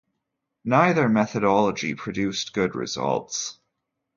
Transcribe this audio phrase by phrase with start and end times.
[0.65, 3.59] Neither methodology produced good results.